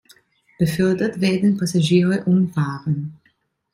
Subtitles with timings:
[0.57, 3.19] Befördert werden Passagiere und Waren.